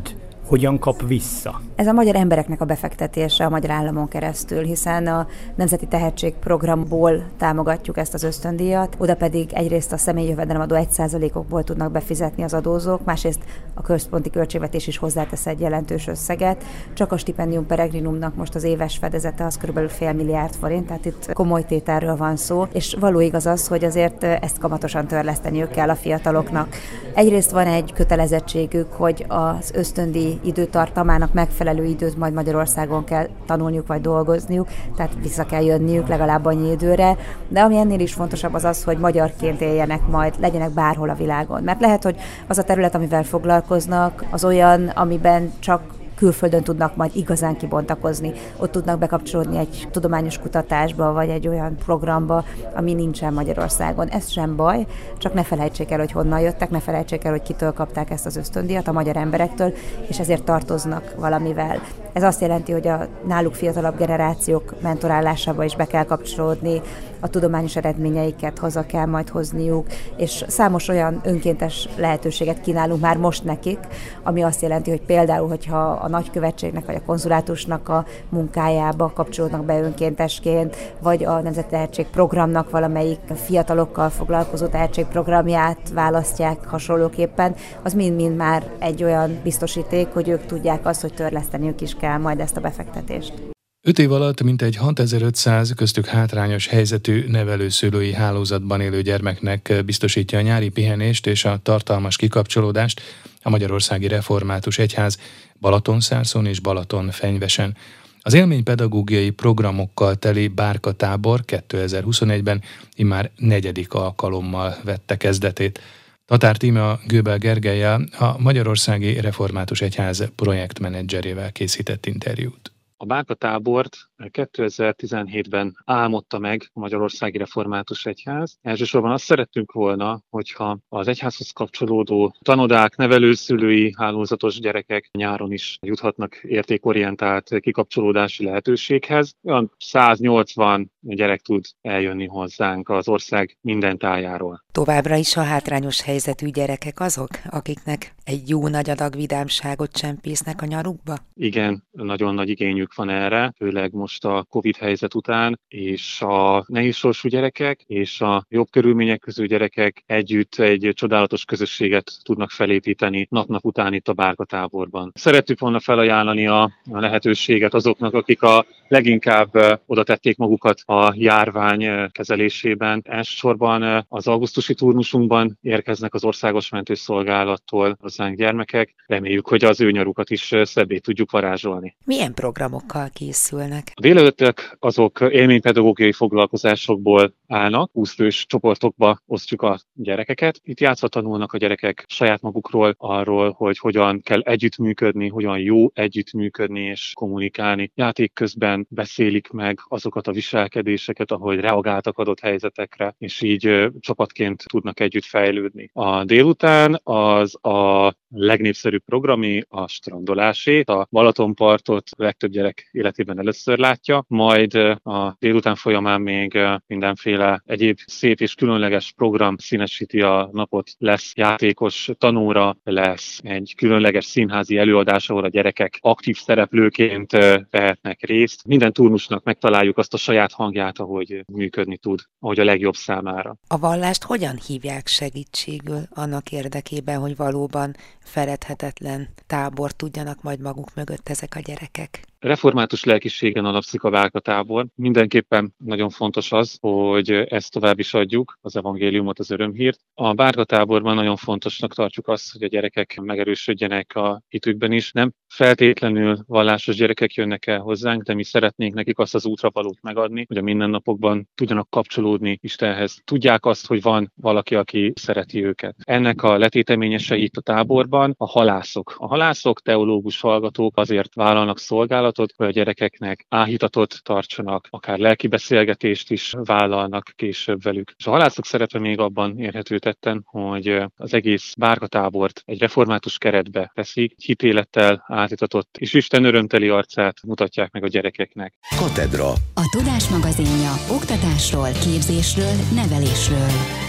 hogyan 0.49 0.79
kap 0.79 1.07
vissza? 1.07 1.61
Ez 1.75 1.87
a 1.87 1.91
magyar 1.91 2.15
embereknek 2.15 2.61
a 2.61 2.65
befektetése 2.65 3.45
a 3.45 3.49
magyar 3.49 3.71
államon 3.71 4.07
keresztül, 4.07 4.63
hiszen 4.63 5.07
a 5.07 5.27
Nemzeti 5.55 5.85
Tehetségprogramból 5.85 7.23
támogatjuk 7.37 7.97
ezt 7.97 8.13
az 8.13 8.23
ösztöndíjat, 8.23 8.95
oda 8.97 9.15
pedig 9.15 9.53
egyrészt 9.53 9.91
a 9.91 9.97
személyi 9.97 10.27
jövedelemadó 10.27 10.75
1%-okból 10.79 11.63
tudnak 11.63 11.91
befizetni 11.91 12.43
az 12.43 12.53
adózók, 12.53 13.05
másrészt 13.05 13.39
a 13.73 13.81
központi 13.81 14.29
költségvetés 14.29 14.87
is 14.87 14.97
hozzátesz 14.97 15.45
egy 15.45 15.59
jelentős 15.59 16.07
összeget. 16.07 16.63
Csak 16.93 17.11
a 17.11 17.17
stipendium 17.17 17.65
peregrinumnak 17.65 18.35
most 18.35 18.55
az 18.55 18.63
éves 18.63 18.97
fedezete 18.97 19.45
az 19.45 19.57
kb. 19.57 19.89
fél 19.89 20.13
milliárd 20.13 20.53
forint, 20.53 20.87
tehát 20.87 21.05
itt 21.05 21.33
komoly 21.33 21.65
tételről 21.65 22.17
van 22.17 22.35
szó, 22.35 22.67
és 22.73 22.95
való 22.99 23.19
igaz 23.19 23.45
az, 23.45 23.67
hogy 23.67 23.83
azért 23.83 24.23
ezt 24.23 24.57
kamatosan 24.57 25.07
törleszteniük 25.07 25.69
kell 25.69 25.89
a 25.89 25.95
fiataloknak. 25.95 26.67
Egyrészt 27.13 27.51
van 27.51 27.67
egy 27.67 27.93
kötelezettségük, 27.93 28.93
hogy 28.93 29.25
az 29.27 29.71
ösztöndíj 29.73 30.38
időtartamának 30.43 31.33
megfelelő 31.33 31.85
időt 31.85 32.17
majd 32.17 32.33
Magyarországon 32.33 33.03
kell 33.03 33.27
tanulniuk 33.45 33.87
vagy 33.87 34.01
dolgozniuk, 34.01 34.67
tehát 34.95 35.11
vissza 35.21 35.45
kell 35.45 35.63
jönniük 35.63 36.07
legalább 36.07 36.45
annyi 36.45 36.71
időre, 36.71 37.17
de 37.47 37.61
ami 37.61 37.77
ennél 37.77 37.99
is 37.99 38.13
fontosabb 38.13 38.53
az 38.53 38.63
az, 38.63 38.83
hogy 38.83 38.97
magyarként 38.97 39.61
éljenek 39.61 40.07
majd, 40.07 40.33
legyenek 40.39 40.71
bárhol 40.71 41.09
a 41.09 41.15
világon. 41.15 41.63
Mert 41.63 41.81
lehet, 41.81 42.03
hogy 42.03 42.15
az 42.47 42.57
a 42.57 42.63
terület, 42.63 42.95
amivel 42.95 43.23
foglalkoznak, 43.23 44.25
az 44.31 44.45
olyan, 44.45 44.87
amiben 44.87 45.51
csak 45.59 45.81
külföldön 46.19 46.63
tudnak 46.63 46.95
majd 46.95 47.11
igazán 47.15 47.57
kibontakozni. 47.57 48.31
Ott 48.57 48.71
tudnak 48.71 48.99
bekapcsolódni 48.99 49.57
egy 49.57 49.87
tudományos 49.91 50.37
kutatásba, 50.37 51.13
vagy 51.13 51.29
egy 51.29 51.47
olyan 51.47 51.75
programba, 51.75 52.43
ami 52.75 52.93
nincsen 52.93 53.33
Magyarországon. 53.33 54.07
Ez 54.07 54.29
sem 54.29 54.55
baj, 54.55 54.85
csak 55.17 55.33
ne 55.33 55.43
felejtsék 55.43 55.91
el, 55.91 55.99
hogy 55.99 56.11
honnan 56.11 56.39
jöttek, 56.39 56.69
ne 56.69 56.79
felejtsék 56.79 57.23
el, 57.23 57.31
hogy 57.31 57.41
kitől 57.41 57.73
kapták 57.73 58.09
ezt 58.09 58.25
az 58.25 58.35
ösztöndíjat, 58.35 58.87
a 58.87 58.91
magyar 58.91 59.17
emberektől, 59.17 59.73
és 60.07 60.19
ezért 60.19 60.43
tartoznak 60.43 61.13
valamivel. 61.17 61.81
Ez 62.13 62.23
azt 62.23 62.41
jelenti, 62.41 62.71
hogy 62.71 62.87
a 62.87 63.07
náluk 63.27 63.53
fiatalabb 63.53 63.97
generációk 63.97 64.73
mentorálásába 64.81 65.63
is 65.63 65.75
be 65.75 65.85
kell 65.85 66.05
kapcsolódni, 66.05 66.81
a 67.19 67.27
tudományos 67.27 67.75
eredményeiket 67.75 68.57
haza 68.59 68.85
kell 68.85 69.05
majd 69.05 69.29
hozniuk, 69.29 69.87
és 70.17 70.43
számos 70.47 70.87
olyan 70.87 71.21
önkéntes 71.23 71.89
lehetőséget 71.97 72.61
kínálunk 72.61 73.01
már 73.01 73.17
most 73.17 73.43
nekik, 73.43 73.79
ami 74.23 74.41
azt 74.41 74.61
jelenti, 74.61 74.89
hogy 74.89 75.01
például, 75.01 75.47
hogyha 75.47 75.77
a 75.77 76.07
nagykövetségnek 76.07 76.85
vagy 76.85 76.95
a 76.95 77.05
konzulátusnak 77.05 77.89
a 77.89 78.05
munkájába 78.29 79.11
kapcsolódnak 79.15 79.65
be 79.65 79.81
önkéntesként, 79.81 80.75
vagy 81.01 81.23
a 81.23 81.41
Nemzeti 81.41 81.67
Tehetség 81.69 82.05
Programnak 82.05 82.69
valamelyik 82.69 83.19
fiatalokkal 83.33 84.09
foglalkozó 84.09 84.65
tehetségprogramját 84.67 85.77
választják 85.93 86.67
hasonlóképpen, 86.67 87.55
az 87.83 87.93
mind-mind 87.93 88.35
már 88.35 88.63
egy 88.79 89.03
olyan 89.03 89.39
biztosíték, 89.43 90.07
hogy 90.13 90.29
ők 90.29 90.45
tudják 90.45 90.85
azt, 90.85 91.01
hogy 91.01 91.13
törleszteniük 91.13 91.81
is 91.81 91.95
kell 91.95 92.17
majd 92.17 92.39
ezt 92.39 92.57
a 92.57 92.61
befektetést. 92.61 93.57
Öt 93.89 93.99
év 93.99 94.11
alatt 94.11 94.41
mintegy 94.41 94.75
6500 94.75 95.73
köztük 95.75 96.05
hátrányos 96.05 96.67
helyzetű 96.67 97.25
nevelőszülői 97.27 98.13
hálózatban 98.13 98.81
élő 98.81 99.01
gyermeknek 99.01 99.73
biztosítja 99.85 100.37
a 100.37 100.41
nyári 100.41 100.69
pihenést 100.69 101.27
és 101.27 101.45
a 101.45 101.59
tartalmas 101.63 102.15
kikapcsolódást 102.15 103.01
a 103.41 103.49
Magyarországi 103.49 104.07
Református 104.07 104.77
Egyház 104.77 105.17
Balatonszárszon 105.59 106.45
és 106.45 106.59
Balaton 106.59 107.11
fenyvesen. 107.11 107.77
Az 108.21 108.33
élménypedagógiai 108.33 109.29
programokkal 109.29 110.15
teli 110.15 110.47
Bárka 110.47 110.91
tábor 110.91 111.43
2021-ben 111.47 112.61
immár 112.95 113.31
negyedik 113.35 113.93
alkalommal 113.93 114.77
vette 114.83 115.17
kezdetét. 115.17 115.79
Tatár 116.25 116.57
Tíme 116.57 116.89
a 116.89 116.99
Gőbel 117.07 117.37
Gergelyel, 117.37 118.03
a 118.17 118.39
Magyarországi 118.39 119.19
Református 119.19 119.81
Egyház 119.81 120.29
projektmenedzserével 120.35 121.51
készített 121.51 122.05
interjút. 122.05 122.71
A 122.99 123.05
Báka 123.05 123.33
tábort 123.35 124.08
2017-ben 124.23 125.77
álmodta 125.85 126.39
meg 126.39 126.69
a 126.73 126.79
Magyarországi 126.79 127.37
Református 127.37 128.05
Egyház. 128.05 128.57
Elsősorban 128.61 129.11
azt 129.11 129.23
szerettünk 129.23 129.71
volna, 129.71 130.21
hogyha 130.29 130.79
az 130.89 131.07
egyházhoz 131.07 131.51
kapcsolódó 131.51 132.35
tanodák, 132.41 132.95
nevelőszülői, 132.95 133.93
hálózatos 133.97 134.59
gyerekek 134.59 135.09
nyáron 135.11 135.51
is 135.51 135.77
juthatnak 135.81 136.35
értékorientált 136.35 137.59
kikapcsolódási 137.59 138.43
lehetőséghez. 138.43 139.33
Olyan 139.43 139.71
180 139.77 140.91
gyerek 140.99 141.41
tud 141.41 141.65
eljönni 141.81 142.25
hozzánk 142.25 142.89
az 142.89 143.07
ország 143.07 143.57
minden 143.61 143.97
tájáról. 143.97 144.63
Továbbra 144.71 145.15
is 145.15 145.37
a 145.37 145.43
hátrányos 145.43 146.01
helyzetű 146.01 146.47
gyerekek 146.47 146.99
azok, 146.99 147.29
akiknek 147.49 148.13
egy 148.23 148.49
jó 148.49 148.67
nagy 148.67 148.89
adag 148.89 149.15
vidámságot 149.15 149.91
csempésznek 149.91 150.61
a 150.61 150.65
nyarukba? 150.65 151.17
Igen, 151.33 151.87
nagyon 151.91 152.33
nagy 152.33 152.49
igényük 152.49 152.95
van 152.95 153.09
erre, 153.09 153.53
főleg 153.57 153.93
most 153.93 154.08
a 154.17 154.45
Covid 154.49 154.75
helyzet 154.75 155.15
után, 155.15 155.59
és 155.67 156.21
a 156.21 156.63
nehézsorsú 156.67 157.29
gyerekek 157.29 157.81
és 157.87 158.21
a 158.21 158.45
jobb 158.49 158.67
körülmények 158.69 159.19
közül 159.19 159.45
gyerekek 159.45 160.03
együtt 160.05 160.55
egy 160.55 160.91
csodálatos 160.93 161.45
közösséget 161.45 162.11
tudnak 162.23 162.49
felépíteni 162.49 163.27
nap-nap 163.29 163.65
után 163.65 163.93
itt 163.93 164.07
a 164.07 164.13
Bárka 164.13 164.45
táborban. 164.45 165.11
Szerettük 165.15 165.59
volna 165.59 165.79
felajánlani 165.79 166.47
a 166.47 166.71
lehetőséget 166.83 167.73
azoknak, 167.73 168.13
akik 168.13 168.41
a 168.41 168.65
leginkább 168.87 169.81
oda 169.85 170.03
tették 170.03 170.37
magukat 170.37 170.79
a 170.85 171.13
járvány 171.15 172.11
kezelésében. 172.11 173.01
Elsősorban 173.05 174.05
az 174.09 174.27
augusztusi 174.27 174.73
turnusunkban 174.73 175.57
érkeznek 175.61 176.13
az 176.13 176.23
Országos 176.23 176.69
Mentőszolgálattól 176.69 177.97
hozzánk 177.99 178.37
gyermekek. 178.37 178.95
Reméljük, 179.05 179.47
hogy 179.47 179.63
az 179.63 179.81
ő 179.81 179.91
nyarukat 179.91 180.29
is 180.29 180.53
szebbé 180.63 180.97
tudjuk 180.97 181.31
varázsolni. 181.31 181.95
Milyen 182.05 182.33
programokkal 182.33 183.09
készülnek? 183.13 183.91
A 183.99 184.01
délelőttök 184.01 184.77
azok 184.79 185.19
élménypedagógiai 185.29 186.11
foglalkozásokból 186.11 187.33
állnak, 187.47 187.91
20 187.91 188.13
fős 188.13 188.45
csoportokba 188.45 189.19
osztjuk 189.25 189.61
a 189.61 189.79
gyerekeket. 189.93 190.59
Itt 190.63 190.79
játszva 190.79 191.07
tanulnak 191.07 191.53
a 191.53 191.57
gyerekek 191.57 192.05
saját 192.07 192.41
magukról, 192.41 192.95
arról, 192.97 193.51
hogy 193.51 193.77
hogyan 193.77 194.21
kell 194.21 194.39
együttműködni, 194.39 195.27
hogyan 195.27 195.59
jó 195.59 195.87
együttműködni 195.93 196.81
és 196.81 197.11
kommunikálni. 197.15 197.91
Játék 197.95 198.33
közben 198.33 198.87
beszélik 198.89 199.49
meg 199.49 199.79
azokat 199.87 200.27
a 200.27 200.31
viselkedéseket, 200.31 201.31
ahogy 201.31 201.59
reagáltak 201.59 202.17
adott 202.17 202.39
helyzetekre, 202.39 203.15
és 203.17 203.41
így 203.41 203.89
csapatként 203.99 204.63
tudnak 204.67 204.99
együtt 204.99 205.25
fejlődni. 205.25 205.89
A 205.93 206.23
délután 206.23 206.99
az 207.03 207.65
a 207.65 208.13
legnépszerűbb 208.29 209.03
programi 209.05 209.61
a 209.67 209.87
strandolásé. 209.87 210.81
A 210.81 211.07
Balatonpartot 211.11 212.09
legtöbb 212.17 212.51
gyerek 212.51 212.89
életében 212.91 213.39
először 213.39 213.77
látja, 213.89 214.23
majd 214.27 214.75
a 215.03 215.35
délután 215.39 215.75
folyamán 215.75 216.21
még 216.21 216.57
mindenféle 216.87 217.61
egyéb 217.65 217.97
szép 218.05 218.39
és 218.41 218.53
különleges 218.53 219.13
program 219.15 219.57
színesíti 219.57 220.21
a 220.21 220.49
napot. 220.51 220.89
Lesz 220.97 221.31
játékos 221.35 222.09
tanóra, 222.17 222.77
lesz 222.83 223.39
egy 223.43 223.73
különleges 223.77 224.25
színházi 224.25 224.77
előadás, 224.77 225.29
ahol 225.29 225.43
a 225.43 225.47
gyerekek 225.47 225.97
aktív 226.01 226.37
szereplőként 226.37 227.31
vehetnek 227.69 228.19
részt. 228.21 228.67
Minden 228.67 228.93
turnusnak 228.93 229.43
megtaláljuk 229.43 229.97
azt 229.97 230.13
a 230.13 230.17
saját 230.17 230.51
hangját, 230.51 230.99
ahogy 230.99 231.43
működni 231.53 231.97
tud, 231.97 232.19
ahogy 232.39 232.59
a 232.59 232.63
legjobb 232.63 232.95
számára. 232.95 233.55
A 233.67 233.77
vallást 233.77 234.23
hogyan 234.23 234.55
hívják 234.67 235.07
segítségül 235.07 236.01
annak 236.09 236.51
érdekében, 236.51 237.19
hogy 237.19 237.35
valóban 237.35 237.95
feledhetetlen 238.19 239.29
tábor 239.47 239.91
tudjanak 239.91 240.41
majd 240.41 240.59
maguk 240.61 240.95
mögött 240.95 241.29
ezek 241.29 241.55
a 241.55 241.59
gyerekek? 241.59 242.27
Református 242.39 243.03
lelkiségen 243.03 243.65
alapszik 243.65 244.03
a 244.03 244.09
Válka 244.09 244.39
tábor. 244.39 244.85
Mindenképpen 244.95 245.73
nagyon 245.77 246.09
fontos 246.09 246.51
az, 246.51 246.77
hogy 246.81 247.31
ezt 247.31 247.71
tovább 247.71 247.99
is 247.99 248.13
adjuk, 248.13 248.57
az 248.61 248.75
evangéliumot, 248.75 249.39
az 249.39 249.51
örömhírt. 249.51 249.99
A 250.13 250.33
Bárka 250.33 250.63
táborban 250.63 251.15
nagyon 251.15 251.35
fontosnak 251.35 251.93
tartjuk 251.93 252.27
azt, 252.27 252.51
hogy 252.51 252.63
a 252.63 252.67
gyerekek 252.67 253.19
megerősödjenek 253.21 254.15
a 254.15 254.41
hitükben 254.47 254.91
is. 254.91 255.11
Nem 255.11 255.31
feltétlenül 255.47 256.37
vallásos 256.47 256.95
gyerekek 256.95 257.33
jönnek 257.33 257.67
el 257.67 257.79
hozzánk, 257.79 258.23
de 258.23 258.33
mi 258.33 258.43
szeretnénk 258.43 258.93
nekik 258.93 259.19
azt 259.19 259.35
az 259.35 259.45
útravalót 259.45 260.01
megadni, 260.01 260.45
hogy 260.47 260.57
a 260.57 260.61
mindennapokban 260.61 261.49
tudjanak 261.55 261.89
kapcsolódni 261.89 262.57
Istenhez. 262.61 263.21
Tudják 263.23 263.65
azt, 263.65 263.87
hogy 263.87 264.01
van 264.01 264.31
valaki, 264.35 264.75
aki 264.75 265.13
szereti 265.15 265.65
őket. 265.65 265.95
Ennek 266.03 266.43
a 266.43 266.57
letéteményese 266.57 267.35
itt 267.35 267.57
a 267.57 267.61
táborban 267.61 268.33
a 268.37 268.47
halászok. 268.47 269.15
A 269.17 269.27
halászok, 269.27 269.81
teológus 269.81 270.39
hallgatók 270.39 270.97
azért 270.97 271.35
vállalnak 271.35 271.79
szolgálatot, 271.79 272.28
gyakorlatot, 272.29 272.53
hogy 272.57 272.67
a 272.67 272.71
gyerekeknek 272.71 273.45
áhítatot 273.49 274.19
tartsanak, 274.23 274.87
akár 274.89 275.17
lelki 275.17 275.47
beszélgetést 275.47 276.31
is 276.31 276.53
vállalnak 276.63 277.31
később 277.35 277.81
velük. 277.81 278.13
És 278.17 278.25
a 278.25 278.29
halászok 278.29 278.65
szerepe 278.65 278.99
még 278.99 279.19
abban 279.19 279.59
érhető 279.59 279.99
tetten, 279.99 280.41
hogy 280.45 281.01
az 281.15 281.33
egész 281.33 281.73
bárkatábort 281.77 282.61
egy 282.65 282.79
református 282.79 283.37
keretbe 283.37 283.91
teszik, 283.93 284.33
hitélettel 284.37 285.23
átítatott 285.27 285.97
és 285.97 286.13
Isten 286.13 286.43
örömteli 286.43 286.89
arcát 286.89 287.35
mutatják 287.47 287.91
meg 287.91 288.03
a 288.03 288.07
gyerekeknek. 288.07 288.73
Katedra. 288.97 289.49
A 289.73 289.95
Tudás 289.97 290.29
magazinja 290.29 290.91
oktatásról, 291.11 291.91
képzésről, 291.91 292.75
nevelésről. 292.95 294.08